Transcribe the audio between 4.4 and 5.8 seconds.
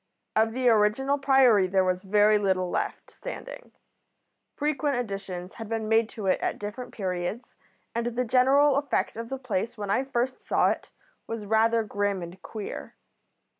Frequent additions had